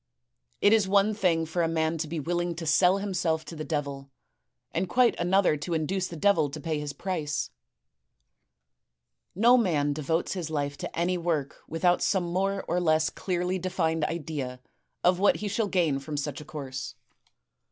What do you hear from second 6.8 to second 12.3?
price." No man devotes his life to any work without some